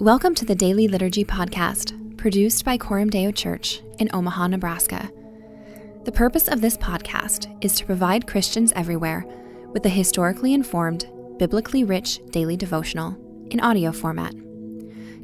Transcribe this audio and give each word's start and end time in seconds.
Welcome 0.00 0.34
to 0.36 0.46
the 0.46 0.54
Daily 0.54 0.88
Liturgy 0.88 1.26
Podcast, 1.26 2.16
produced 2.16 2.64
by 2.64 2.78
Coram 2.78 3.10
Deo 3.10 3.30
Church 3.30 3.82
in 3.98 4.08
Omaha, 4.14 4.46
Nebraska. 4.46 5.10
The 6.06 6.10
purpose 6.10 6.48
of 6.48 6.62
this 6.62 6.78
podcast 6.78 7.54
is 7.62 7.74
to 7.74 7.84
provide 7.84 8.26
Christians 8.26 8.72
everywhere 8.74 9.26
with 9.74 9.84
a 9.84 9.90
historically 9.90 10.54
informed, 10.54 11.06
biblically 11.36 11.84
rich 11.84 12.18
daily 12.30 12.56
devotional 12.56 13.14
in 13.50 13.60
audio 13.60 13.92
format. 13.92 14.32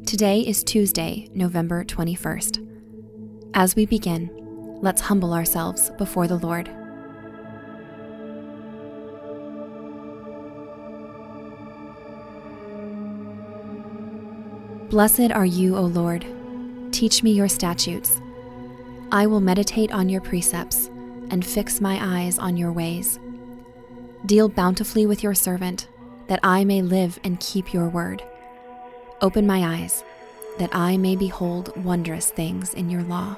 Today 0.05 0.41
is 0.41 0.63
Tuesday, 0.63 1.27
November 1.33 1.83
21st. 1.83 3.49
As 3.55 3.75
we 3.75 3.87
begin, 3.87 4.29
let's 4.83 5.01
humble 5.01 5.33
ourselves 5.33 5.89
before 5.97 6.27
the 6.27 6.37
Lord. 6.37 6.69
Blessed 14.89 15.31
are 15.31 15.45
you, 15.45 15.75
O 15.75 15.81
Lord. 15.81 16.25
Teach 16.93 17.21
me 17.21 17.31
your 17.31 17.49
statutes. 17.49 18.21
I 19.11 19.27
will 19.27 19.41
meditate 19.41 19.91
on 19.91 20.07
your 20.07 20.21
precepts 20.21 20.87
and 21.29 21.45
fix 21.45 21.81
my 21.81 21.99
eyes 22.01 22.39
on 22.39 22.55
your 22.55 22.71
ways. 22.71 23.19
Deal 24.25 24.47
bountifully 24.47 25.05
with 25.05 25.23
your 25.23 25.33
servant, 25.33 25.89
that 26.27 26.39
I 26.41 26.63
may 26.63 26.81
live 26.81 27.19
and 27.25 27.37
keep 27.41 27.73
your 27.73 27.89
word. 27.89 28.23
Open 29.19 29.45
my 29.45 29.75
eyes, 29.75 30.05
that 30.57 30.73
I 30.73 30.95
may 30.95 31.17
behold 31.17 31.75
wondrous 31.83 32.31
things 32.31 32.73
in 32.73 32.89
your 32.89 33.03
law. 33.03 33.37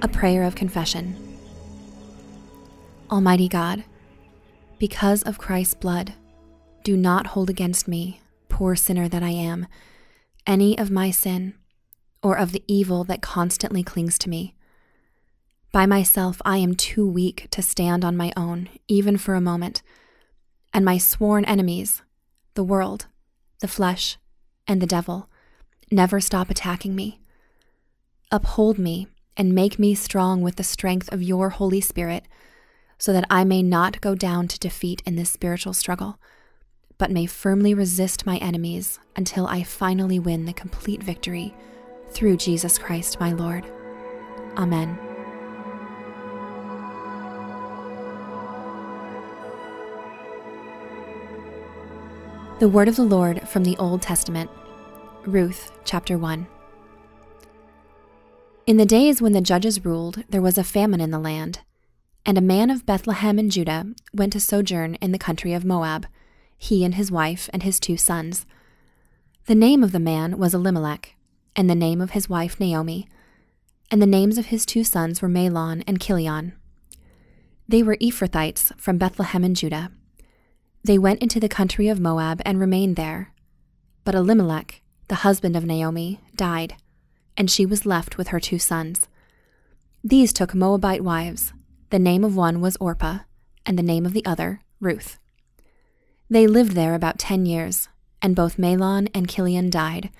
A 0.00 0.08
prayer 0.08 0.44
of 0.44 0.54
confession. 0.54 1.27
Almighty 3.10 3.48
God, 3.48 3.84
because 4.78 5.22
of 5.22 5.38
Christ's 5.38 5.72
blood, 5.72 6.12
do 6.84 6.94
not 6.94 7.28
hold 7.28 7.48
against 7.48 7.88
me, 7.88 8.20
poor 8.50 8.76
sinner 8.76 9.08
that 9.08 9.22
I 9.22 9.30
am, 9.30 9.66
any 10.46 10.76
of 10.76 10.90
my 10.90 11.10
sin 11.10 11.54
or 12.22 12.36
of 12.36 12.52
the 12.52 12.62
evil 12.66 13.04
that 13.04 13.22
constantly 13.22 13.82
clings 13.82 14.18
to 14.18 14.28
me. 14.28 14.54
By 15.72 15.86
myself, 15.86 16.42
I 16.44 16.58
am 16.58 16.74
too 16.74 17.08
weak 17.08 17.46
to 17.52 17.62
stand 17.62 18.04
on 18.04 18.16
my 18.16 18.30
own, 18.36 18.68
even 18.88 19.16
for 19.16 19.34
a 19.34 19.40
moment, 19.40 19.82
and 20.74 20.84
my 20.84 20.98
sworn 20.98 21.46
enemies, 21.46 22.02
the 22.54 22.64
world, 22.64 23.06
the 23.60 23.68
flesh, 23.68 24.18
and 24.66 24.82
the 24.82 24.86
devil, 24.86 25.30
never 25.90 26.20
stop 26.20 26.50
attacking 26.50 26.94
me. 26.94 27.20
Uphold 28.30 28.78
me 28.78 29.08
and 29.34 29.54
make 29.54 29.78
me 29.78 29.94
strong 29.94 30.42
with 30.42 30.56
the 30.56 30.62
strength 30.64 31.10
of 31.10 31.22
your 31.22 31.50
Holy 31.50 31.80
Spirit 31.80 32.24
so 32.98 33.12
that 33.12 33.26
I 33.30 33.44
may 33.44 33.62
not 33.62 34.00
go 34.00 34.14
down 34.14 34.48
to 34.48 34.58
defeat 34.58 35.02
in 35.06 35.16
this 35.16 35.30
spiritual 35.30 35.72
struggle, 35.72 36.18
but 36.98 37.12
may 37.12 37.26
firmly 37.26 37.74
resist 37.74 38.26
my 38.26 38.38
enemies 38.38 38.98
until 39.14 39.46
I 39.46 39.62
finally 39.62 40.18
win 40.18 40.46
the 40.46 40.52
complete 40.52 41.02
victory 41.02 41.54
through 42.10 42.36
Jesus 42.38 42.78
Christ 42.78 43.20
my 43.20 43.32
Lord. 43.32 43.64
Amen. 44.56 44.98
The 52.58 52.68
Word 52.68 52.88
of 52.88 52.96
the 52.96 53.04
Lord 53.04 53.48
from 53.48 53.62
the 53.62 53.76
Old 53.76 54.02
Testament, 54.02 54.50
Ruth 55.24 55.70
chapter 55.84 56.18
1. 56.18 56.48
In 58.66 58.76
the 58.76 58.84
days 58.84 59.22
when 59.22 59.32
the 59.32 59.40
judges 59.40 59.84
ruled, 59.84 60.24
there 60.28 60.42
was 60.42 60.58
a 60.58 60.64
famine 60.64 61.00
in 61.00 61.12
the 61.12 61.20
land. 61.20 61.60
And 62.28 62.36
a 62.36 62.42
man 62.42 62.68
of 62.68 62.84
Bethlehem 62.84 63.38
in 63.38 63.48
Judah 63.48 63.86
went 64.12 64.34
to 64.34 64.40
sojourn 64.40 64.96
in 64.96 65.12
the 65.12 65.18
country 65.18 65.54
of 65.54 65.64
Moab, 65.64 66.06
he 66.58 66.84
and 66.84 66.94
his 66.94 67.10
wife 67.10 67.48
and 67.54 67.62
his 67.62 67.80
two 67.80 67.96
sons. 67.96 68.44
The 69.46 69.54
name 69.54 69.82
of 69.82 69.92
the 69.92 69.98
man 69.98 70.36
was 70.36 70.52
Elimelech, 70.52 71.14
and 71.56 71.70
the 71.70 71.74
name 71.74 72.02
of 72.02 72.10
his 72.10 72.28
wife 72.28 72.60
Naomi, 72.60 73.08
and 73.90 74.02
the 74.02 74.06
names 74.06 74.36
of 74.36 74.46
his 74.52 74.66
two 74.66 74.84
sons 74.84 75.22
were 75.22 75.28
Mahlon 75.30 75.82
and 75.86 76.02
Chilion. 76.02 76.52
They 77.66 77.82
were 77.82 77.96
Ephrathites 77.96 78.78
from 78.78 78.98
Bethlehem 78.98 79.42
in 79.42 79.54
Judah. 79.54 79.90
They 80.84 80.98
went 80.98 81.22
into 81.22 81.40
the 81.40 81.48
country 81.48 81.88
of 81.88 81.98
Moab 81.98 82.42
and 82.44 82.60
remained 82.60 82.96
there. 82.96 83.32
But 84.04 84.14
Elimelech, 84.14 84.82
the 85.08 85.24
husband 85.24 85.56
of 85.56 85.64
Naomi, 85.64 86.20
died, 86.36 86.74
and 87.38 87.50
she 87.50 87.64
was 87.64 87.86
left 87.86 88.18
with 88.18 88.28
her 88.28 88.38
two 88.38 88.58
sons. 88.58 89.08
These 90.04 90.34
took 90.34 90.54
Moabite 90.54 91.02
wives 91.02 91.54
the 91.90 91.98
name 91.98 92.24
of 92.24 92.36
one 92.36 92.60
was 92.60 92.76
Orpah, 92.76 93.20
and 93.64 93.78
the 93.78 93.82
name 93.82 94.04
of 94.04 94.12
the 94.12 94.24
other, 94.26 94.60
Ruth. 94.80 95.18
They 96.28 96.46
lived 96.46 96.72
there 96.72 96.94
about 96.94 97.18
ten 97.18 97.46
years, 97.46 97.88
and 98.20 98.36
both 98.36 98.58
Mahlon 98.58 99.08
and 99.14 99.28
Chilion 99.28 99.70
died, 99.70 100.10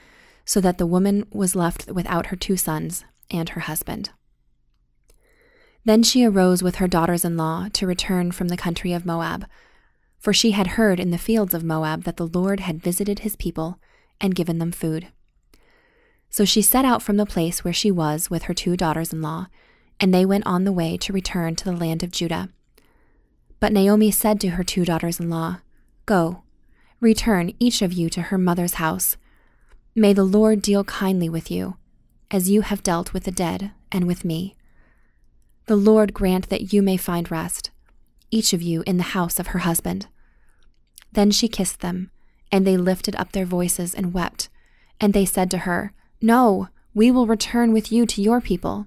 so 0.44 0.60
that 0.60 0.78
the 0.78 0.86
woman 0.86 1.26
was 1.30 1.54
left 1.54 1.88
without 1.88 2.26
her 2.26 2.36
two 2.36 2.56
sons 2.56 3.04
and 3.30 3.50
her 3.50 3.60
husband. 3.60 4.10
Then 5.84 6.02
she 6.02 6.24
arose 6.24 6.62
with 6.62 6.76
her 6.76 6.88
daughters 6.88 7.24
in 7.24 7.36
law 7.36 7.68
to 7.74 7.86
return 7.86 8.32
from 8.32 8.48
the 8.48 8.56
country 8.56 8.92
of 8.92 9.04
Moab, 9.04 9.46
for 10.18 10.32
she 10.32 10.52
had 10.52 10.68
heard 10.68 10.98
in 10.98 11.10
the 11.10 11.18
fields 11.18 11.54
of 11.54 11.64
Moab 11.64 12.04
that 12.04 12.16
the 12.16 12.26
Lord 12.26 12.60
had 12.60 12.82
visited 12.82 13.20
his 13.20 13.36
people 13.36 13.78
and 14.20 14.34
given 14.34 14.58
them 14.58 14.72
food. 14.72 15.08
So 16.30 16.44
she 16.44 16.62
set 16.62 16.84
out 16.84 17.02
from 17.02 17.16
the 17.16 17.26
place 17.26 17.62
where 17.62 17.72
she 17.72 17.90
was 17.90 18.28
with 18.28 18.44
her 18.44 18.54
two 18.54 18.76
daughters 18.76 19.12
in 19.12 19.22
law 19.22 19.46
and 20.00 20.14
they 20.14 20.24
went 20.24 20.46
on 20.46 20.64
the 20.64 20.72
way 20.72 20.96
to 20.96 21.12
return 21.12 21.56
to 21.56 21.64
the 21.64 21.72
land 21.72 22.02
of 22.02 22.10
Judah. 22.10 22.48
But 23.60 23.72
Naomi 23.72 24.10
said 24.10 24.40
to 24.40 24.50
her 24.50 24.62
two 24.62 24.84
daughters 24.84 25.18
in 25.18 25.30
law, 25.30 25.58
Go, 26.06 26.42
return 27.00 27.52
each 27.58 27.82
of 27.82 27.92
you 27.92 28.08
to 28.10 28.22
her 28.22 28.38
mother's 28.38 28.74
house. 28.74 29.16
May 29.94 30.12
the 30.12 30.24
Lord 30.24 30.62
deal 30.62 30.84
kindly 30.84 31.28
with 31.28 31.50
you, 31.50 31.76
as 32.30 32.48
you 32.48 32.62
have 32.62 32.82
dealt 32.82 33.12
with 33.12 33.24
the 33.24 33.30
dead 33.30 33.72
and 33.90 34.06
with 34.06 34.24
me. 34.24 34.54
The 35.66 35.76
Lord 35.76 36.14
grant 36.14 36.48
that 36.48 36.72
you 36.72 36.82
may 36.82 36.96
find 36.96 37.30
rest, 37.30 37.70
each 38.30 38.52
of 38.52 38.62
you 38.62 38.82
in 38.86 38.96
the 38.96 39.02
house 39.14 39.38
of 39.38 39.48
her 39.48 39.60
husband. 39.60 40.06
Then 41.12 41.30
she 41.30 41.48
kissed 41.48 41.80
them, 41.80 42.10
and 42.52 42.66
they 42.66 42.76
lifted 42.76 43.16
up 43.16 43.32
their 43.32 43.44
voices 43.44 43.94
and 43.94 44.14
wept. 44.14 44.48
And 45.00 45.12
they 45.12 45.24
said 45.24 45.50
to 45.50 45.58
her, 45.58 45.92
No, 46.20 46.68
we 46.94 47.10
will 47.10 47.26
return 47.26 47.72
with 47.72 47.92
you 47.92 48.06
to 48.06 48.22
your 48.22 48.40
people. 48.40 48.86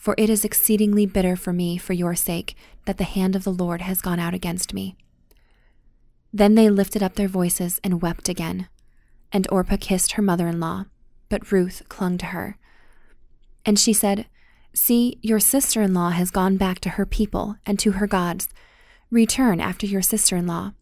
for 0.00 0.14
it 0.16 0.30
is 0.30 0.46
exceedingly 0.46 1.04
bitter 1.04 1.36
for 1.36 1.52
me 1.52 1.76
for 1.76 1.92
your 1.92 2.14
sake 2.14 2.56
that 2.86 2.96
the 2.96 3.04
hand 3.04 3.36
of 3.36 3.44
the 3.44 3.52
Lord 3.52 3.82
has 3.82 4.00
gone 4.00 4.18
out 4.18 4.32
against 4.32 4.72
me. 4.72 4.96
Then 6.32 6.54
they 6.54 6.70
lifted 6.70 7.02
up 7.02 7.16
their 7.16 7.28
voices 7.28 7.78
and 7.84 8.00
wept 8.00 8.26
again. 8.26 8.68
And 9.30 9.46
Orpah 9.52 9.76
kissed 9.78 10.12
her 10.12 10.22
mother 10.22 10.48
in 10.48 10.58
law, 10.58 10.86
but 11.28 11.52
Ruth 11.52 11.82
clung 11.90 12.16
to 12.16 12.26
her. 12.26 12.56
And 13.66 13.78
she 13.78 13.92
said, 13.92 14.24
See, 14.72 15.18
your 15.20 15.38
sister 15.38 15.82
in 15.82 15.92
law 15.92 16.10
has 16.10 16.30
gone 16.30 16.56
back 16.56 16.80
to 16.80 16.90
her 16.90 17.04
people 17.04 17.56
and 17.66 17.78
to 17.80 17.92
her 17.92 18.06
gods. 18.06 18.48
Return 19.10 19.60
after 19.60 19.86
your 19.86 20.00
sister 20.00 20.34
in 20.34 20.46
law. 20.46 20.72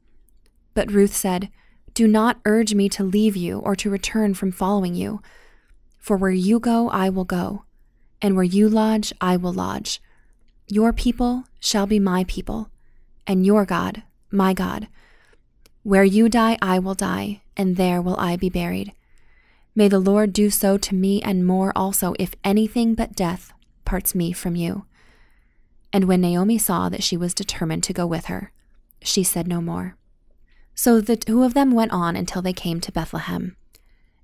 But 0.74 0.92
Ruth 0.92 1.16
said, 1.16 1.50
Do 1.92 2.06
not 2.06 2.38
urge 2.44 2.72
me 2.72 2.88
to 2.90 3.02
leave 3.02 3.34
you 3.34 3.58
or 3.58 3.74
to 3.76 3.90
return 3.90 4.34
from 4.34 4.52
following 4.52 4.94
you. 4.94 5.20
For 5.98 6.16
where 6.16 6.30
you 6.30 6.60
go, 6.60 6.88
I 6.90 7.08
will 7.08 7.24
go 7.24 7.64
and 8.20 8.34
where 8.34 8.44
you 8.44 8.68
lodge, 8.68 9.12
I 9.20 9.36
will 9.36 9.52
lodge. 9.52 10.00
Your 10.66 10.92
people 10.92 11.44
shall 11.60 11.86
be 11.86 11.98
my 11.98 12.24
people, 12.24 12.70
and 13.26 13.46
your 13.46 13.64
God, 13.64 14.02
my 14.30 14.52
God. 14.52 14.88
Where 15.82 16.04
you 16.04 16.28
die, 16.28 16.58
I 16.60 16.78
will 16.78 16.94
die, 16.94 17.42
and 17.56 17.76
there 17.76 18.02
will 18.02 18.18
I 18.18 18.36
be 18.36 18.50
buried. 18.50 18.92
May 19.74 19.88
the 19.88 20.00
Lord 20.00 20.32
do 20.32 20.50
so 20.50 20.76
to 20.76 20.94
me 20.94 21.22
and 21.22 21.46
more 21.46 21.72
also, 21.76 22.14
if 22.18 22.34
anything 22.42 22.94
but 22.94 23.14
death 23.14 23.52
parts 23.84 24.14
me 24.14 24.32
from 24.32 24.56
you. 24.56 24.84
And 25.92 26.04
when 26.04 26.20
Naomi 26.20 26.58
saw 26.58 26.88
that 26.88 27.02
she 27.02 27.16
was 27.16 27.32
determined 27.32 27.84
to 27.84 27.92
go 27.92 28.06
with 28.06 28.26
her, 28.26 28.52
she 29.00 29.22
said 29.22 29.46
no 29.46 29.60
more. 29.60 29.96
So 30.74 31.00
the 31.00 31.16
two 31.16 31.42
of 31.42 31.54
them 31.54 31.70
went 31.70 31.92
on 31.92 32.16
until 32.16 32.42
they 32.42 32.52
came 32.52 32.80
to 32.80 32.92
Bethlehem. 32.92 33.56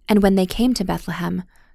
And 0.08 0.23
when 0.23 0.35
they 0.35 0.46
came 0.46 0.75
to 0.75 0.85
Bethlehem, 0.85 1.44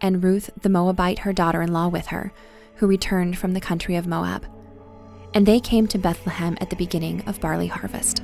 and 0.00 0.22
Ruth 0.22 0.50
the 0.60 0.68
Moabite, 0.68 1.20
her 1.20 1.32
daughter 1.32 1.62
in 1.62 1.72
law, 1.72 1.88
with 1.88 2.06
her, 2.08 2.32
who 2.76 2.86
returned 2.86 3.38
from 3.38 3.52
the 3.52 3.60
country 3.60 3.96
of 3.96 4.06
Moab. 4.06 4.46
And 5.34 5.44
they 5.44 5.60
came 5.60 5.86
to 5.88 5.98
Bethlehem 5.98 6.56
at 6.60 6.70
the 6.70 6.76
beginning 6.76 7.22
of 7.26 7.40
barley 7.40 7.66
harvest. 7.66 8.22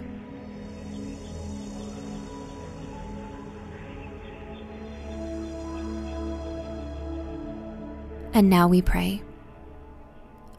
And 8.32 8.50
now 8.50 8.66
we 8.66 8.82
pray. 8.82 9.22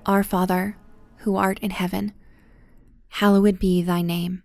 Our 0.05 0.23
Father, 0.23 0.77
who 1.17 1.35
art 1.35 1.59
in 1.59 1.71
heaven, 1.71 2.13
hallowed 3.09 3.59
be 3.59 3.81
thy 3.81 4.01
name. 4.01 4.43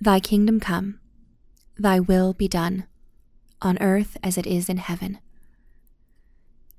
Thy 0.00 0.20
kingdom 0.20 0.60
come, 0.60 1.00
thy 1.76 2.00
will 2.00 2.32
be 2.32 2.48
done, 2.48 2.86
on 3.60 3.76
earth 3.80 4.16
as 4.22 4.38
it 4.38 4.46
is 4.46 4.68
in 4.68 4.76
heaven. 4.76 5.18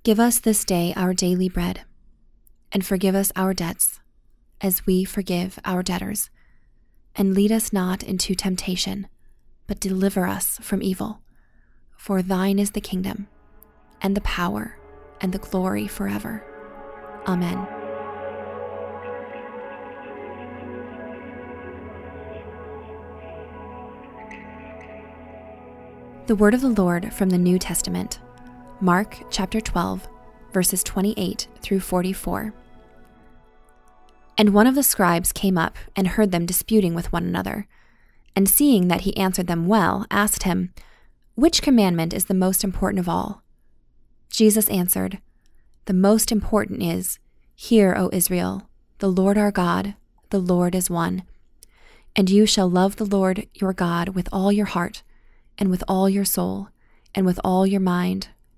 Give 0.04 0.20
us 0.20 0.40
this 0.40 0.64
day 0.64 0.94
our 0.96 1.14
daily 1.14 1.50
bread, 1.50 1.82
and 2.72 2.86
forgive 2.86 3.16
us 3.16 3.34
our 3.36 3.54
debts, 3.54 4.00
as 4.62 4.86
we 4.86 5.04
forgive 5.04 5.60
our 5.66 5.84
debtors. 5.84 6.30
And 7.18 7.34
lead 7.34 7.52
us 7.52 7.74
not 7.74 8.02
into 8.02 8.34
temptation, 8.34 9.08
but 9.68 9.82
deliver 9.82 10.26
us 10.26 10.58
from 10.62 10.82
evil. 10.82 11.20
For 11.98 12.22
thine 12.22 12.60
is 12.60 12.72
the 12.72 12.80
kingdom, 12.80 13.28
and 14.02 14.16
the 14.16 14.22
power, 14.22 14.78
and 15.20 15.34
the 15.34 15.38
glory 15.38 15.86
forever. 15.86 16.46
Amen. 17.28 17.68
The 26.28 26.36
word 26.36 26.54
of 26.54 26.62
the 26.62 26.70
Lord 26.70 27.14
from 27.14 27.32
the 27.32 27.38
New 27.38 27.60
Testament, 27.60 28.20
Mark 28.82 29.18
chapter 29.30 29.60
12, 29.60 30.08
verses 30.54 30.84
28 30.84 31.50
through 31.62 31.82
44. 31.82 32.54
And 34.38 34.54
one 34.54 34.68
of 34.68 34.76
the 34.76 34.84
scribes 34.84 35.34
came 35.34 35.58
up 35.58 35.76
and 35.98 36.08
heard 36.08 36.32
them 36.32 36.46
disputing 36.46 36.94
with 36.96 37.12
one 37.12 37.26
another, 37.26 37.68
and 38.38 38.48
seeing 38.48 38.88
that 38.88 39.02
he 39.02 39.18
answered 39.18 39.48
them 39.48 39.68
well, 39.68 40.06
asked 40.10 40.44
him, 40.44 40.74
Which 41.36 41.62
commandment 41.62 42.14
is 42.14 42.26
the 42.26 42.34
most 42.34 42.64
important 42.64 43.02
of 43.02 43.10
all? 43.10 43.44
Jesus 44.30 44.70
answered, 44.70 45.20
The 45.84 45.94
most 45.94 46.32
important 46.32 46.82
is, 46.82 47.20
Hear, 47.56 47.94
O 47.98 48.10
Israel, 48.14 48.70
the 49.00 49.12
Lord 49.12 49.38
our 49.38 49.52
God, 49.52 49.96
the 50.30 50.40
Lord 50.40 50.74
is 50.74 50.90
one. 50.90 51.24
And 52.16 52.30
you 52.30 52.46
shall 52.46 52.70
love 52.70 52.96
the 52.96 53.04
Lord 53.04 53.46
your 53.54 53.74
God 53.74 54.16
with 54.16 54.30
all 54.32 54.54
your 54.54 54.68
heart, 54.68 55.04
and 55.58 55.70
with 55.70 55.84
all 55.86 56.10
your 56.10 56.24
soul, 56.24 56.70
and 57.14 57.26
with 57.26 57.42
all 57.44 57.68
your 57.68 57.82
mind, 57.82 58.30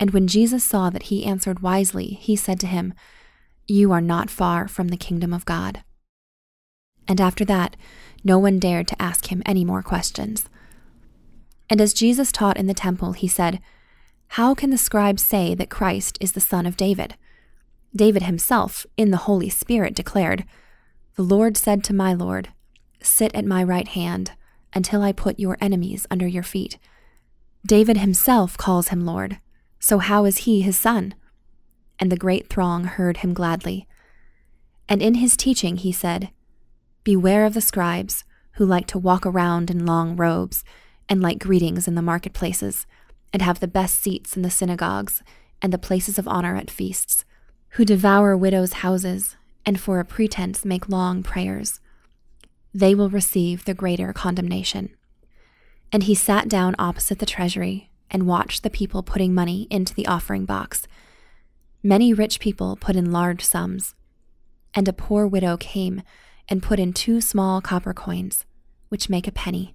And 0.00 0.10
when 0.10 0.26
Jesus 0.26 0.64
saw 0.64 0.90
that 0.90 1.04
he 1.04 1.24
answered 1.24 1.60
wisely, 1.60 2.18
he 2.20 2.34
said 2.34 2.58
to 2.60 2.66
him, 2.66 2.92
You 3.68 3.92
are 3.92 4.00
not 4.00 4.28
far 4.30 4.66
from 4.66 4.88
the 4.88 4.96
kingdom 4.96 5.32
of 5.32 5.44
God. 5.44 5.84
And 7.06 7.20
after 7.20 7.44
that, 7.44 7.76
no 8.24 8.38
one 8.38 8.58
dared 8.58 8.88
to 8.88 9.00
ask 9.00 9.30
him 9.30 9.42
any 9.46 9.64
more 9.64 9.82
questions. 9.82 10.48
And 11.68 11.80
as 11.80 11.94
Jesus 11.94 12.32
taught 12.32 12.56
in 12.56 12.66
the 12.66 12.74
temple, 12.74 13.12
he 13.12 13.28
said, 13.28 13.60
how 14.34 14.54
can 14.54 14.70
the 14.70 14.78
scribes 14.78 15.24
say 15.24 15.56
that 15.56 15.70
Christ 15.70 16.16
is 16.20 16.32
the 16.32 16.40
son 16.40 16.64
of 16.64 16.76
David? 16.76 17.16
David 17.96 18.22
himself, 18.22 18.86
in 18.96 19.10
the 19.10 19.26
Holy 19.26 19.48
Spirit, 19.48 19.92
declared, 19.92 20.44
The 21.16 21.24
Lord 21.24 21.56
said 21.56 21.82
to 21.84 21.92
my 21.92 22.14
Lord, 22.14 22.50
Sit 23.02 23.34
at 23.34 23.44
my 23.44 23.64
right 23.64 23.88
hand 23.88 24.30
until 24.72 25.02
I 25.02 25.10
put 25.10 25.40
your 25.40 25.58
enemies 25.60 26.06
under 26.12 26.28
your 26.28 26.44
feet. 26.44 26.78
David 27.66 27.96
himself 27.96 28.56
calls 28.56 28.88
him 28.88 29.04
Lord, 29.04 29.40
so 29.80 29.98
how 29.98 30.26
is 30.26 30.38
he 30.38 30.60
his 30.60 30.76
son? 30.76 31.14
And 31.98 32.12
the 32.12 32.16
great 32.16 32.48
throng 32.48 32.84
heard 32.84 33.18
him 33.18 33.32
gladly. 33.32 33.88
And 34.88 35.02
in 35.02 35.14
his 35.14 35.36
teaching 35.36 35.78
he 35.78 35.90
said, 35.90 36.30
Beware 37.02 37.46
of 37.46 37.54
the 37.54 37.60
scribes, 37.60 38.24
who 38.54 38.66
like 38.66 38.86
to 38.88 38.98
walk 38.98 39.24
around 39.24 39.70
in 39.70 39.86
long 39.86 40.16
robes, 40.16 40.62
and 41.08 41.22
like 41.22 41.38
greetings 41.38 41.88
in 41.88 41.94
the 41.94 42.02
marketplaces 42.02 42.86
and 43.32 43.42
have 43.42 43.60
the 43.60 43.68
best 43.68 44.00
seats 44.00 44.36
in 44.36 44.42
the 44.42 44.50
synagogues 44.50 45.22
and 45.62 45.72
the 45.72 45.78
places 45.78 46.18
of 46.18 46.28
honor 46.28 46.56
at 46.56 46.70
feasts, 46.70 47.24
who 47.70 47.84
devour 47.84 48.36
widows' 48.36 48.74
houses 48.74 49.36
and 49.64 49.80
for 49.80 49.98
a 49.98 50.04
pretense 50.04 50.64
make 50.64 50.88
long 50.88 51.22
prayers. 51.22 51.80
They 52.74 52.94
will 52.94 53.10
receive 53.10 53.64
the 53.64 53.74
greater 53.74 54.12
condemnation. 54.12 54.90
And 55.92 56.04
he 56.04 56.14
sat 56.14 56.48
down 56.48 56.74
opposite 56.78 57.18
the 57.18 57.26
treasury 57.26 57.89
and 58.10 58.26
watched 58.26 58.62
the 58.62 58.70
people 58.70 59.02
putting 59.02 59.34
money 59.34 59.66
into 59.70 59.94
the 59.94 60.06
offering 60.06 60.44
box. 60.44 60.86
Many 61.82 62.12
rich 62.12 62.40
people 62.40 62.76
put 62.76 62.96
in 62.96 63.12
large 63.12 63.44
sums, 63.44 63.94
and 64.74 64.86
a 64.88 64.92
poor 64.92 65.26
widow 65.26 65.56
came 65.56 66.02
and 66.48 66.62
put 66.62 66.78
in 66.78 66.92
two 66.92 67.20
small 67.20 67.60
copper 67.60 67.94
coins, 67.94 68.44
which 68.88 69.08
make 69.08 69.26
a 69.26 69.32
penny. 69.32 69.74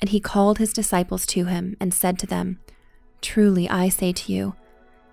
And 0.00 0.10
he 0.10 0.20
called 0.20 0.58
his 0.58 0.72
disciples 0.72 1.24
to 1.26 1.44
him 1.44 1.76
and 1.80 1.94
said 1.94 2.18
to 2.18 2.26
them, 2.26 2.58
Truly 3.20 3.68
I 3.68 3.88
say 3.88 4.12
to 4.12 4.32
you, 4.32 4.56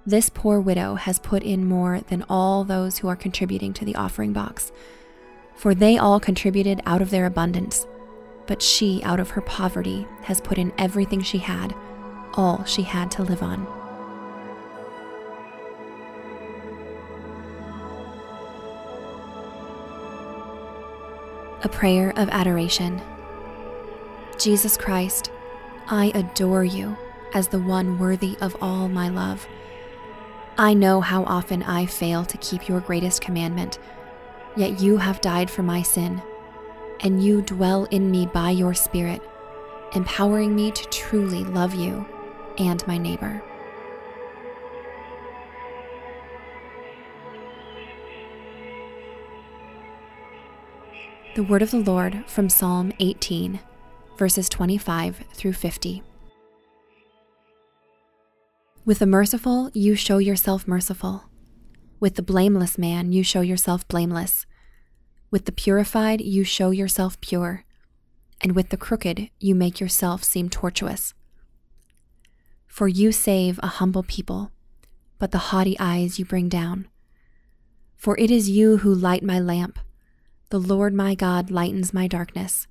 this 0.05 0.29
poor 0.29 0.59
widow 0.59 0.95
has 0.95 1.19
put 1.19 1.43
in 1.43 1.67
more 1.67 2.01
than 2.01 2.25
all 2.27 2.63
those 2.63 2.97
who 2.97 3.07
are 3.07 3.15
contributing 3.15 3.73
to 3.73 3.85
the 3.85 3.95
offering 3.95 4.33
box. 4.33 4.71
For 5.55 5.75
they 5.75 5.97
all 5.97 6.19
contributed 6.19 6.81
out 6.85 7.01
of 7.01 7.11
their 7.11 7.27
abundance, 7.27 7.85
but 8.47 8.61
she, 8.61 9.03
out 9.03 9.19
of 9.19 9.29
her 9.31 9.41
poverty, 9.41 10.07
has 10.23 10.41
put 10.41 10.57
in 10.57 10.73
everything 10.79 11.21
she 11.21 11.37
had, 11.37 11.75
all 12.33 12.63
she 12.65 12.83
had 12.83 13.11
to 13.11 13.23
live 13.23 13.41
on. 13.43 13.67
A 21.61 21.69
prayer 21.69 22.13
of 22.15 22.29
adoration. 22.29 23.01
Jesus 24.37 24.77
Christ, 24.77 25.31
I 25.87 26.11
adore 26.15 26.63
you 26.63 26.95
as 27.33 27.49
the 27.49 27.59
one 27.59 27.99
worthy 27.99 28.37
of 28.39 28.55
all 28.61 28.87
my 28.87 29.09
love. 29.09 29.45
I 30.57 30.73
know 30.73 31.01
how 31.01 31.23
often 31.23 31.63
I 31.63 31.85
fail 31.85 32.23
to 32.25 32.37
keep 32.37 32.67
your 32.67 32.79
greatest 32.79 33.21
commandment, 33.21 33.79
yet 34.55 34.79
you 34.79 34.97
have 34.97 35.21
died 35.21 35.49
for 35.49 35.63
my 35.63 35.81
sin, 35.81 36.21
and 37.01 37.23
you 37.23 37.41
dwell 37.41 37.85
in 37.85 38.09
me 38.09 38.25
by 38.25 38.51
your 38.51 38.73
Spirit, 38.73 39.21
empowering 39.93 40.55
me 40.55 40.71
to 40.71 40.83
truly 40.89 41.43
love 41.43 41.73
you 41.73 42.05
and 42.59 42.85
my 42.85 42.97
neighbor. 42.97 43.41
The 51.35 51.43
word 51.43 51.61
of 51.61 51.71
the 51.71 51.79
Lord 51.79 52.23
from 52.27 52.49
Psalm 52.49 52.91
18 52.99 53.59
verses 54.19 54.49
25 54.49 55.23
through 55.31 55.53
50. 55.53 56.03
With 58.83 58.99
the 58.99 59.05
merciful, 59.05 59.71
you 59.73 59.95
show 59.95 60.17
yourself 60.17 60.67
merciful. 60.67 61.23
With 62.01 62.15
the 62.15 62.21
blameless 62.21 62.77
man, 62.77 63.13
you 63.13 63.23
show 63.23 63.39
yourself 63.39 63.87
blameless. 63.87 64.45
With 65.31 65.45
the 65.45 65.53
purified, 65.53 66.19
you 66.19 66.43
show 66.43 66.71
yourself 66.71 67.19
pure. 67.21 67.63
And 68.41 68.55
with 68.55 68.69
the 68.69 68.77
crooked, 68.77 69.29
you 69.39 69.55
make 69.55 69.79
yourself 69.79 70.25
seem 70.25 70.49
tortuous. 70.49 71.13
For 72.69 72.87
you 72.87 73.11
save 73.11 73.59
a 73.61 73.67
humble 73.67 74.03
people, 74.03 74.51
but 75.17 75.31
the 75.31 75.49
haughty 75.49 75.75
eyes 75.79 76.17
you 76.17 76.23
bring 76.23 76.47
down. 76.47 76.87
For 77.97 78.17
it 78.17 78.31
is 78.31 78.49
you 78.49 78.77
who 78.77 78.95
light 78.95 79.23
my 79.23 79.39
lamp. 79.39 79.79
The 80.49 80.59
Lord 80.59 80.93
my 80.93 81.13
God 81.13 81.51
lightens 81.51 81.93
my 81.93 82.07
darkness. 82.07 82.67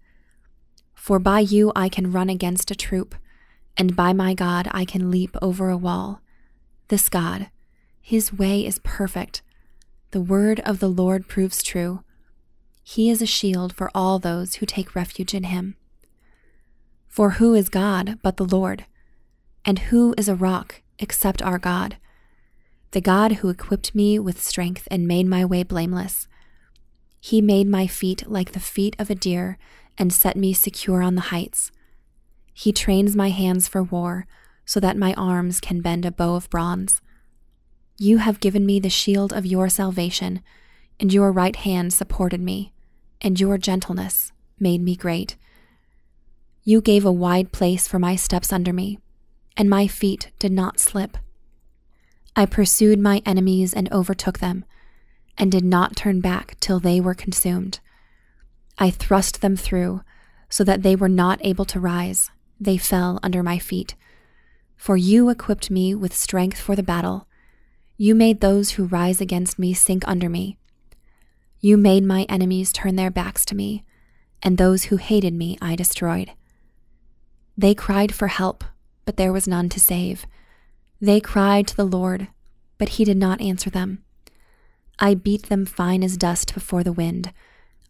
For 0.95 1.19
by 1.19 1.41
you 1.41 1.73
I 1.77 1.91
can 1.91 2.11
run 2.11 2.31
against 2.31 2.71
a 2.71 2.75
troop, 2.75 3.15
and 3.77 3.95
by 3.95 4.15
my 4.15 4.33
God 4.33 4.69
I 4.71 4.87
can 4.87 5.11
leap 5.11 5.37
over 5.43 5.69
a 5.69 5.77
wall. 5.77 6.23
This 6.89 7.11
God, 7.11 7.51
his 8.01 8.33
way 8.33 8.65
is 8.65 8.81
perfect. 8.83 9.43
The 10.13 10.21
word 10.23 10.61
of 10.61 10.79
the 10.79 10.89
Lord 10.89 11.29
proves 11.29 11.63
true. 11.63 12.03
He 12.83 13.11
is 13.11 13.21
a 13.21 13.27
shield 13.27 13.75
for 13.75 13.91
all 13.95 14.19
those 14.19 14.55
who 14.55 14.67
take 14.67 14.95
refuge 14.95 15.35
in 15.35 15.45
him. 15.45 15.77
For 17.07 17.33
who 17.33 17.53
is 17.53 17.69
God 17.69 18.19
but 18.23 18.39
the 18.39 18.47
Lord? 18.47 18.87
And 19.69 19.81
who 19.91 20.15
is 20.17 20.31
a 20.31 20.35
rock 20.35 20.81
except 20.99 21.43
our 21.43 21.59
God? 21.59 21.99
The 22.93 23.03
God 23.03 23.33
who 23.33 23.51
equipped 23.51 23.95
me 23.95 24.19
with 24.19 24.43
strength 24.43 24.89
and 24.91 25.07
made 25.07 25.27
my 25.27 25.45
way 25.45 25.63
blameless. 25.63 26.27
He 27.21 27.43
made 27.43 27.67
my 27.69 27.87
feet 27.87 28.31
like 28.31 28.53
the 28.53 28.61
feet 28.61 28.97
of 28.99 29.11
a 29.11 29.15
deer 29.15 29.59
and 29.99 30.11
set 30.11 30.39
me 30.39 30.55
secure 30.55 31.03
on 31.03 31.17
the 31.17 31.29
heights. 31.29 31.71
He 32.55 32.73
trains 32.73 33.15
my 33.15 33.29
hands 33.29 33.69
for 33.69 33.83
war 33.83 34.27
so 34.65 34.81
that 34.81 34.97
my 34.97 35.13
arms 35.19 35.61
can 35.61 35.83
bend 35.83 36.07
a 36.07 36.11
bow 36.11 36.35
of 36.35 36.49
bronze. 36.49 37.03
You 37.99 38.19
have 38.19 38.41
given 38.41 38.65
me 38.65 38.81
the 38.81 38.89
shield 38.89 39.35
of 39.35 39.45
your 39.45 39.69
salvation, 39.69 40.41
and 40.99 41.13
your 41.13 41.31
right 41.31 41.57
hand 41.57 41.93
supported 41.93 42.41
me, 42.41 42.73
and 43.21 43.39
your 43.39 43.59
gentleness 43.59 44.33
made 44.59 44.81
me 44.81 44.97
great. 44.97 45.37
You 46.65 46.81
gave 46.81 47.05
a 47.05 47.13
wide 47.13 47.53
place 47.53 47.87
for 47.87 47.99
my 47.99 48.17
steps 48.17 48.51
under 48.51 48.73
me, 48.73 48.99
and 49.59 49.69
my 49.69 49.89
feet 49.89 50.31
did 50.39 50.53
not 50.53 50.79
slip. 50.79 51.19
I 52.37 52.47
pursued 52.47 53.01
my 53.01 53.21
enemies 53.27 53.75
and 53.75 53.93
overtook 53.93 54.39
them, 54.39 54.65
and 55.37 55.51
did 55.51 55.65
not 55.65 55.97
turn 55.97 56.21
back 56.21 56.57
till 56.61 56.79
they 56.79 57.01
were 57.01 57.15
consumed. 57.15 57.81
I 58.79 58.91
thrust 58.91 59.41
them 59.41 59.57
through, 59.57 60.03
so 60.49 60.63
that 60.63 60.85
they 60.85 60.95
were 60.95 61.09
not 61.09 61.41
able 61.43 61.65
to 61.67 61.81
rise. 61.81 62.31
They 62.61 62.79
fell 62.79 63.19
under 63.25 63.43
my 63.43 63.59
feet. 63.59 63.97
For 64.77 64.97
you 64.97 65.29
equipped 65.29 65.71
me 65.73 65.93
with 65.93 66.15
strength 66.15 66.61
for 66.61 66.77
the 66.77 66.83
battle. 66.85 67.27
You 67.97 68.15
made 68.15 68.41
those 68.41 68.71
who 68.71 68.85
rise 68.85 69.21
against 69.21 69.59
me 69.59 69.75
sink 69.75 70.07
under 70.07 70.29
me. 70.29 70.57
You 71.59 71.77
made 71.77 72.05
my 72.05 72.23
enemies 72.29 72.73
turn 72.73 72.95
their 72.95 73.11
backs 73.11 73.45
to 73.47 73.57
me, 73.57 73.85
and 74.41 74.57
those 74.57 74.85
who 74.85 74.97
hated 74.99 75.35
me 75.35 75.59
I 75.61 75.75
destroyed. 75.75 76.31
They 77.57 77.75
cried 77.75 78.15
for 78.15 78.29
help, 78.29 78.63
but 79.09 79.17
there 79.17 79.33
was 79.33 79.49
none 79.49 79.71
to 79.71 79.81
save. 79.81 80.27
They 81.01 81.19
cried 81.19 81.67
to 81.69 81.75
the 81.75 81.87
Lord, 81.87 82.29
but 82.77 82.91
he 82.91 83.07
did 83.07 83.17
not 83.17 83.41
answer 83.41 83.71
them. 83.71 84.05
I 84.99 85.15
beat 85.15 85.45
them 85.45 85.65
fine 85.65 86.05
as 86.05 86.19
dust 86.19 86.53
before 86.53 86.85
the 86.85 86.93
wind. 86.93 87.33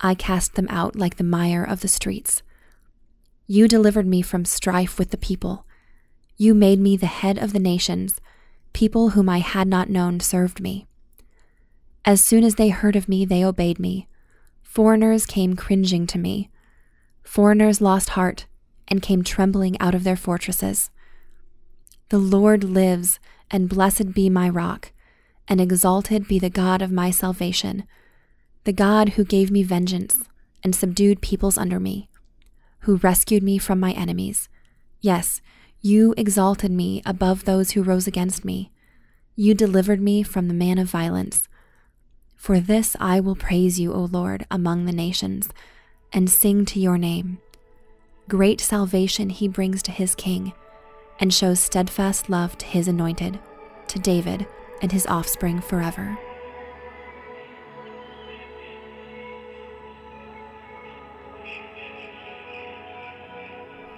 I 0.00 0.14
cast 0.14 0.54
them 0.54 0.68
out 0.70 0.94
like 0.94 1.16
the 1.16 1.24
mire 1.24 1.64
of 1.64 1.80
the 1.80 1.88
streets. 1.88 2.44
You 3.48 3.66
delivered 3.66 4.06
me 4.06 4.22
from 4.22 4.44
strife 4.44 4.96
with 4.96 5.10
the 5.10 5.16
people. 5.16 5.66
You 6.36 6.54
made 6.54 6.78
me 6.78 6.96
the 6.96 7.06
head 7.06 7.36
of 7.36 7.52
the 7.52 7.58
nations. 7.58 8.20
People 8.72 9.10
whom 9.10 9.28
I 9.28 9.38
had 9.38 9.66
not 9.66 9.90
known 9.90 10.20
served 10.20 10.60
me. 10.60 10.86
As 12.04 12.22
soon 12.22 12.44
as 12.44 12.54
they 12.54 12.68
heard 12.68 12.94
of 12.94 13.08
me, 13.08 13.24
they 13.24 13.44
obeyed 13.44 13.80
me. 13.80 14.06
Foreigners 14.62 15.26
came 15.26 15.56
cringing 15.56 16.06
to 16.06 16.16
me. 16.16 16.48
Foreigners 17.24 17.80
lost 17.80 18.10
heart 18.10 18.46
and 18.86 19.02
came 19.02 19.24
trembling 19.24 19.76
out 19.80 19.96
of 19.96 20.04
their 20.04 20.14
fortresses. 20.14 20.92
The 22.10 22.18
Lord 22.18 22.64
lives, 22.64 23.20
and 23.50 23.68
blessed 23.68 24.14
be 24.14 24.30
my 24.30 24.48
rock, 24.48 24.92
and 25.46 25.60
exalted 25.60 26.26
be 26.26 26.38
the 26.38 26.48
God 26.48 26.80
of 26.80 26.90
my 26.90 27.10
salvation, 27.10 27.84
the 28.64 28.72
God 28.72 29.10
who 29.10 29.24
gave 29.24 29.50
me 29.50 29.62
vengeance 29.62 30.24
and 30.62 30.74
subdued 30.74 31.20
peoples 31.20 31.58
under 31.58 31.78
me, 31.78 32.08
who 32.80 32.96
rescued 32.96 33.42
me 33.42 33.58
from 33.58 33.78
my 33.78 33.92
enemies. 33.92 34.48
Yes, 35.00 35.42
you 35.80 36.14
exalted 36.16 36.70
me 36.70 37.02
above 37.04 37.44
those 37.44 37.72
who 37.72 37.82
rose 37.82 38.06
against 38.06 38.44
me. 38.44 38.72
You 39.36 39.54
delivered 39.54 40.00
me 40.00 40.22
from 40.22 40.48
the 40.48 40.54
man 40.54 40.78
of 40.78 40.90
violence. 40.90 41.46
For 42.36 42.58
this 42.58 42.96
I 42.98 43.20
will 43.20 43.36
praise 43.36 43.78
you, 43.78 43.92
O 43.92 44.00
Lord, 44.04 44.46
among 44.50 44.86
the 44.86 44.92
nations, 44.92 45.50
and 46.12 46.30
sing 46.30 46.64
to 46.66 46.80
your 46.80 46.96
name. 46.96 47.38
Great 48.28 48.60
salvation 48.60 49.30
he 49.30 49.46
brings 49.46 49.82
to 49.82 49.92
his 49.92 50.14
king, 50.14 50.52
and 51.20 51.32
shows 51.32 51.60
steadfast 51.60 52.30
love 52.30 52.56
to 52.58 52.66
his 52.66 52.88
anointed, 52.88 53.38
to 53.88 53.98
David 53.98 54.46
and 54.80 54.92
his 54.92 55.06
offspring 55.06 55.60
forever. 55.60 56.18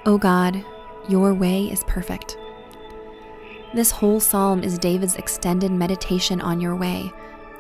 O 0.07 0.17
God, 0.17 0.65
your 1.09 1.35
way 1.35 1.67
is 1.67 1.85
perfect. 1.85 2.39
This 3.75 3.91
whole 3.91 4.19
psalm 4.19 4.63
is 4.63 4.79
David's 4.79 5.17
extended 5.17 5.71
meditation 5.71 6.41
on 6.41 6.61
your 6.61 6.75
way, 6.75 7.13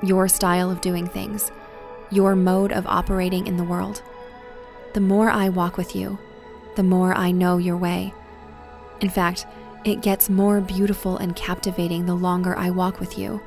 your 0.02 0.26
style 0.26 0.70
of 0.70 0.80
doing 0.80 1.06
things, 1.06 1.52
your 2.10 2.34
mode 2.34 2.72
of 2.72 2.86
operating 2.86 3.46
in 3.46 3.56
the 3.56 3.64
world. 3.64 4.02
The 4.94 5.00
more 5.00 5.30
I 5.30 5.50
walk 5.50 5.76
with 5.76 5.94
you, 5.94 6.18
the 6.76 6.82
more 6.82 7.14
I 7.14 7.30
know 7.30 7.58
your 7.58 7.76
way. 7.76 8.14
In 9.00 9.08
fact, 9.08 9.46
it 9.84 10.02
gets 10.02 10.28
more 10.28 10.60
beautiful 10.60 11.16
and 11.16 11.34
captivating 11.34 12.04
the 12.06 12.14
longer 12.14 12.56
I 12.56 12.70
walk 12.70 13.00
with 13.00 13.18
you. 13.18 13.40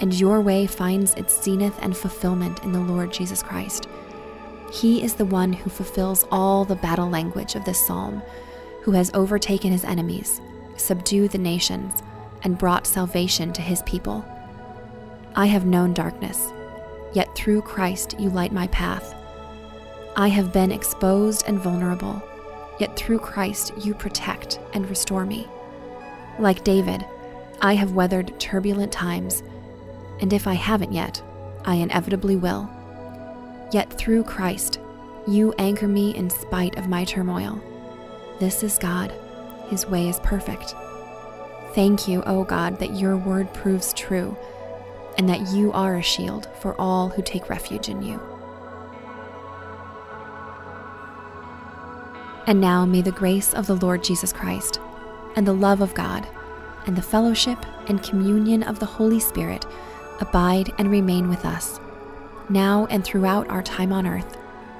And 0.00 0.12
your 0.12 0.40
way 0.40 0.66
finds 0.66 1.14
its 1.14 1.42
zenith 1.42 1.78
and 1.80 1.96
fulfillment 1.96 2.62
in 2.64 2.72
the 2.72 2.80
Lord 2.80 3.12
Jesus 3.12 3.42
Christ. 3.42 3.86
He 4.72 5.02
is 5.02 5.14
the 5.14 5.24
one 5.24 5.52
who 5.52 5.70
fulfills 5.70 6.24
all 6.32 6.64
the 6.64 6.74
battle 6.74 7.08
language 7.08 7.54
of 7.54 7.64
this 7.64 7.84
psalm 7.86 8.22
who 8.82 8.92
has 8.92 9.12
overtaken 9.14 9.70
his 9.70 9.84
enemies, 9.84 10.40
subdued 10.76 11.30
the 11.30 11.38
nations, 11.38 12.02
and 12.42 12.58
brought 12.58 12.86
salvation 12.86 13.52
to 13.52 13.62
his 13.62 13.82
people. 13.82 14.24
I 15.36 15.46
have 15.46 15.64
known 15.64 15.94
darkness, 15.94 16.52
yet 17.12 17.32
through 17.36 17.62
Christ 17.62 18.18
you 18.18 18.30
light 18.30 18.52
my 18.52 18.66
path. 18.68 19.14
I 20.16 20.28
have 20.28 20.52
been 20.52 20.72
exposed 20.72 21.44
and 21.46 21.60
vulnerable, 21.60 22.20
yet 22.82 22.96
through 22.96 23.20
Christ 23.20 23.72
you 23.78 23.94
protect 23.94 24.58
and 24.74 24.90
restore 24.90 25.24
me. 25.24 25.46
Like 26.40 26.64
David, 26.64 27.06
I 27.60 27.74
have 27.76 27.92
weathered 27.92 28.40
turbulent 28.40 28.90
times, 28.90 29.44
and 30.20 30.32
if 30.32 30.48
I 30.48 30.54
haven't 30.54 30.92
yet, 30.92 31.22
I 31.64 31.76
inevitably 31.76 32.34
will. 32.34 32.68
Yet 33.70 33.92
through 33.92 34.24
Christ, 34.24 34.80
you 35.28 35.54
anchor 35.58 35.86
me 35.86 36.16
in 36.16 36.28
spite 36.28 36.76
of 36.76 36.88
my 36.88 37.04
turmoil. 37.04 37.62
This 38.40 38.64
is 38.64 38.78
God. 38.78 39.14
His 39.68 39.86
way 39.86 40.08
is 40.08 40.18
perfect. 40.18 40.74
Thank 41.76 42.08
you, 42.08 42.24
O 42.24 42.42
God, 42.42 42.80
that 42.80 42.96
your 42.96 43.16
word 43.16 43.54
proves 43.54 43.92
true 43.92 44.36
and 45.18 45.28
that 45.28 45.52
you 45.52 45.70
are 45.70 45.98
a 45.98 46.02
shield 46.02 46.48
for 46.60 46.74
all 46.80 47.10
who 47.10 47.22
take 47.22 47.48
refuge 47.48 47.88
in 47.88 48.02
you. 48.02 48.31
And 52.46 52.60
now 52.60 52.84
may 52.84 53.02
the 53.02 53.12
grace 53.12 53.54
of 53.54 53.66
the 53.66 53.76
Lord 53.76 54.02
Jesus 54.02 54.32
Christ, 54.32 54.80
and 55.36 55.46
the 55.46 55.52
love 55.52 55.80
of 55.80 55.94
God, 55.94 56.26
and 56.86 56.96
the 56.96 57.02
fellowship 57.02 57.58
and 57.88 58.02
communion 58.02 58.62
of 58.62 58.78
the 58.78 58.86
Holy 58.86 59.20
Spirit 59.20 59.64
abide 60.20 60.70
and 60.78 60.90
remain 60.90 61.28
with 61.28 61.44
us, 61.44 61.78
now 62.48 62.86
and 62.90 63.04
throughout 63.04 63.48
our 63.48 63.62
time 63.62 63.92
on 63.92 64.06
earth, 64.06 64.36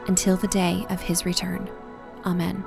until 0.09 0.37
the 0.37 0.49
day 0.49 0.85
of 0.91 1.01
his 1.01 1.25
return. 1.25 1.71
Amen. 2.25 2.65